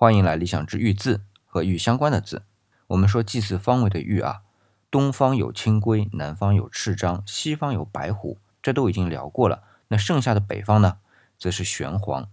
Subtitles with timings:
[0.00, 2.44] 欢迎来理想之玉字和玉相关的字。
[2.86, 4.42] 我们说祭祀方位的玉啊，
[4.92, 9.64] 东方有青龟，南方有赤章，西方有白虎，这都已经聊过了。
[9.88, 10.98] 那剩下的北方呢，
[11.36, 12.28] 则是玄黄。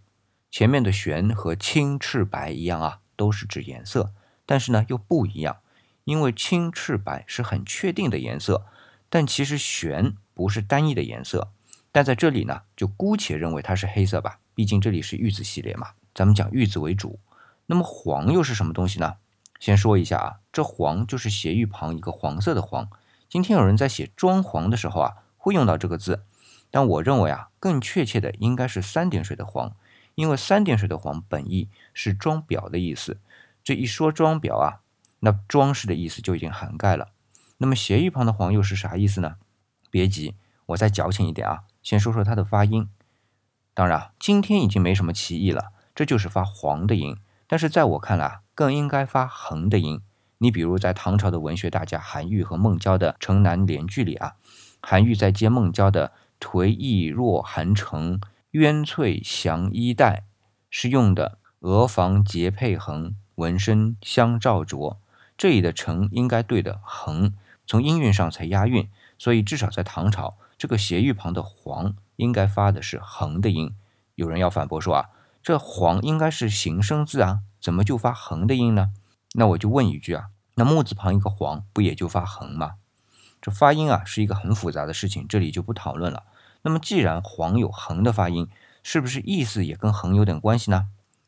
[0.51, 4.13] 前面的玄和青、赤、白一样啊，都是指颜色，
[4.45, 5.57] 但是呢又不一样，
[6.03, 8.67] 因为青、赤、白是很确定的颜色，
[9.09, 11.51] 但其实玄不是单一的颜色。
[11.91, 17.19] 但在这里呢，就姑且认为它是黑色吧，毕竟这里是玉字系列嘛，咱们讲玉字为主。
[17.67, 19.17] 那么黄又是什么东西呢？
[19.59, 22.89] 先说一下啊，这黄就是斜玉旁一个黄色的黄。
[23.29, 26.25] 今天有人在写装潢的时候啊，会用到这个字，
[26.69, 29.75] 但我认为啊，更确切的应该是三点水的黄，
[30.13, 33.19] 因为三点水的黄本意是装裱的意思。
[33.63, 34.81] 这一说装裱啊，
[35.21, 37.09] 那装饰的意思就已经涵盖了。
[37.57, 39.37] 那么斜玉旁的黄又是啥意思呢？
[39.89, 40.35] 别急，
[40.67, 42.89] 我再矫情一点啊，先说说它的发音。
[43.73, 47.17] 当然，今天已经没什么歧义了，这就是发黄的音。
[47.47, 50.01] 但是在我看来啊，更应该发横的音。
[50.39, 54.33] 你比如在唐朝的文学大家韩愈和孟郊的《城南联句》里啊，
[54.81, 58.19] 韩愈在接孟郊的“颓意若寒城，
[58.51, 60.23] 鸢翠翔衣带”，
[60.69, 64.99] 是用的“鹅房结佩横，纹身相照着”。
[65.37, 67.33] 这里的“城”应该对的“横”，
[67.65, 68.89] 从音韵上才押韵。
[69.17, 73.73] 所以至少在唐朝，这个斜玉旁的“黄”应该发的是横的音。
[74.15, 75.09] 有人要反驳说啊。
[75.45, 78.89] 这黄应该是形声字啊，怎么就发横的音呢？
[79.33, 82.77] 那我就问一句啊，那木字旁一个黄，不也就发横吗？
[83.39, 86.23] 这发音啊是一个很复杂的事情，这里就不讨论了。
[86.63, 88.49] 那么既然黄有横的发音，
[88.81, 90.87] 是不是意思也跟横有点关系呢？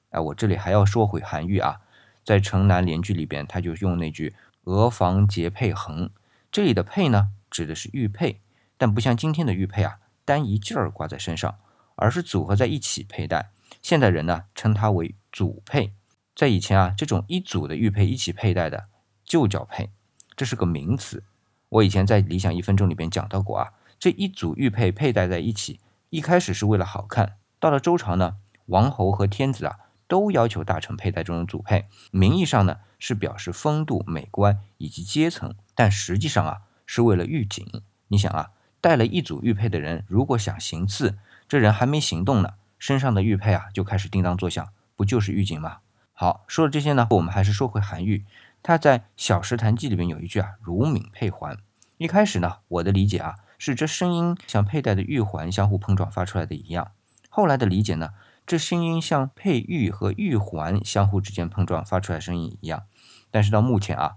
[0.09, 1.81] 哎，我这里还要说回韩愈啊，
[2.25, 4.33] 在《城南联句》里边，他就用那句
[4.65, 6.09] “鹅房结佩横”，
[6.51, 8.41] 这里的佩呢，指的是玉佩，
[8.79, 11.59] 但不像今天的玉佩啊，单一件儿挂在身上，
[11.93, 13.51] 而是组合在一起佩戴。
[13.81, 15.93] 现代人呢称它为组佩，
[16.35, 18.87] 在以前啊，这种一组的玉佩一起佩戴的
[19.23, 19.89] 就叫佩，
[20.35, 21.23] 这是个名词。
[21.69, 25.79] 我以前在理想一分钟里边讲到过啊，这一组玉佩佩戴在一起，
[26.09, 37.65] 一开始是为了好看，到了周朝呢，王侯和天子啊都要求大臣佩戴这种组佩，名义上呢是表示风度、美观以及阶层，但实际上啊是为了预警。
[38.07, 41.17] 你想啊，戴了一组玉佩的人，如果想行刺，
[41.49, 42.53] 这人还没行动呢。
[42.77, 45.77] 身上的玉佩啊，就开始叮当作响，不就是预警吗？
[46.13, 48.25] 好，说了这些呢，我们还是说回韩愈。
[48.63, 51.57] 他在《小石潭记》里面有一句啊，“如敏佩环”。
[51.97, 56.91] 一开始呢，我的理解啊，是这声音像佩戴的玉环相互碰撞发出来的一样。
[57.29, 58.09] 后来的理解呢，
[58.45, 62.83] 这声音像佩玉和玉环相互之间碰撞发出来声音一样。
[63.29, 64.15] 但是到目前啊，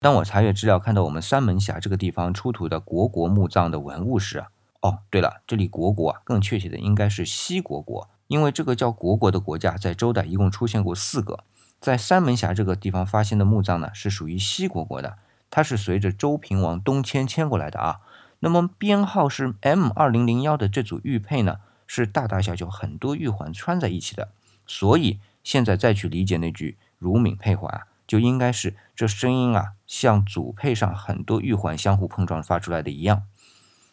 [0.00, 4.48] 当我查阅资料看到我们三门峡这个地方出土的国国墓葬的文物时啊。
[4.80, 11.40] 哦，对了，这里国国啊，更确切的应该是西国国，因为这个叫国国的国家在周代一共出现过四个。
[11.80, 15.18] 在三门峡这个地方发现的墓葬呢，是属于西国国的，
[15.50, 17.96] 它是随着周平王东迁迁过来的啊。
[18.40, 24.28] 那么编号是 M 二零零幺的这组玉佩呢，是大大小小很多玉环穿在一起的，
[24.64, 33.24] 所以现在再去理解那句如敏佩环啊，就应该是这声音啊，像组佩上很多玉环相互碰撞发出来的一样。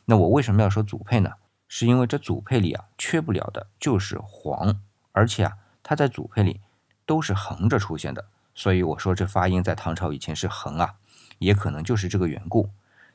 [0.05, 1.31] 那我为什么要说组配呢？
[1.67, 4.79] 是因为这组配里啊，缺不了的就是黄，
[5.11, 6.61] 而且啊，它在组配里
[7.05, 10.95] 都是横着出现的，所以我说这发音在唐朝以前是横啊，
[11.39, 12.69] 也可能就是这个缘故。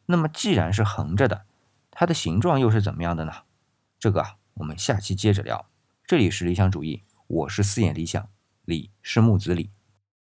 [0.06, 1.44] 那么既然是横着的，
[1.92, 3.32] 它的形状又是怎么样的呢？
[4.00, 5.66] 这个啊，我们下期接着聊。
[6.04, 8.28] 这里是理想主义，我是四眼理想，
[8.64, 9.70] 李是木子李。